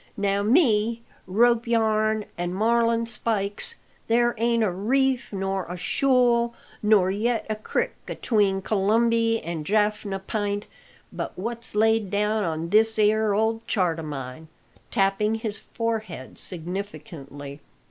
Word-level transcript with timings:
Now 0.17 0.41
me 0.41 1.03
rope 1.27 1.67
yarn 1.67 2.25
an' 2.35 2.55
marlin 2.55 3.05
spikes! 3.05 3.75
there 4.07 4.33
ain't 4.39 4.63
a 4.63 4.71
reef, 4.71 5.31
nor 5.31 5.65
a 5.67 5.77
shool, 5.77 6.55
nor 6.81 7.11
yet 7.11 7.45
a 7.51 7.55
crik 7.55 7.91
atween 8.07 8.63
Colombie 8.63 9.39
an' 9.43 9.63
Jafna 9.63 10.17
P'int 10.19 10.65
but 11.13 11.37
what's 11.37 11.75
laid 11.75 12.09
down 12.09 12.43
on 12.45 12.69
this 12.69 12.97
'ere 12.97 13.35
old 13.35 13.67
chart 13.67 13.99
o' 13.99 14.01
mine," 14.01 14.47
tapping 14.89 15.35
his 15.35 15.59
forehead 15.59 16.39
significantly. 16.39 17.61